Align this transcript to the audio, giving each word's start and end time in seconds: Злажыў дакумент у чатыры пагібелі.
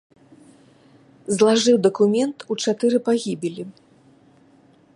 Злажыў 1.35 1.77
дакумент 1.87 2.37
у 2.55 2.57
чатыры 2.65 2.97
пагібелі. 3.09 3.63